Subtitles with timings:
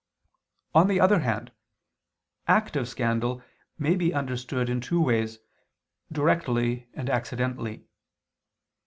[0.73, 1.51] On the other hand,
[2.47, 3.43] active scandal
[3.77, 5.37] may be understood in two ways,
[6.11, 7.85] directly and accidentally.